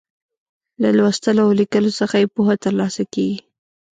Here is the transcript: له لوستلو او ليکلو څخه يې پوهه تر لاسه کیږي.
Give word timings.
له 0.81 0.89
لوستلو 0.97 1.41
او 1.45 1.51
ليکلو 1.59 1.91
څخه 1.99 2.15
يې 2.21 2.27
پوهه 2.35 2.55
تر 2.63 2.73
لاسه 2.79 3.03
کیږي. 3.13 3.39